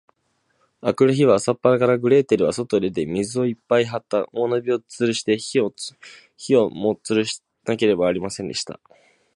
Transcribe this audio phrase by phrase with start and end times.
[0.81, 5.69] あくる日は、朝っぱらから、グレーテルはそとへ出て、水をいっぱいはった大鍋をつるして、火を
[6.71, 8.79] もしつけなければなりませんでした。